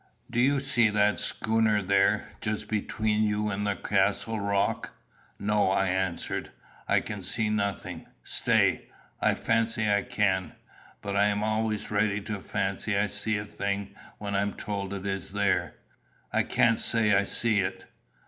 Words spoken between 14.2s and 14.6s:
I am